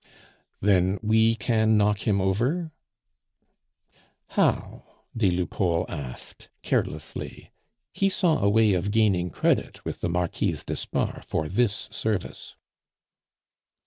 [0.61, 2.71] "Then we can knock him over?"
[4.29, 7.51] "How?" des Lupeaulx asked carelessly.
[7.93, 12.55] He saw a way of gaining credit with the Marquise d'Espard for this service.